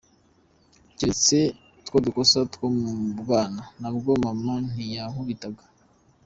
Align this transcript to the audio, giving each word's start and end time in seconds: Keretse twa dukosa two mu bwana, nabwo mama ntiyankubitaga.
Keretse 0.97 1.39
twa 1.87 1.97
dukosa 2.05 2.39
two 2.51 2.65
mu 2.79 2.91
bwana, 3.19 3.61
nabwo 3.81 4.11
mama 4.25 4.53
ntiyankubitaga. 4.69 5.63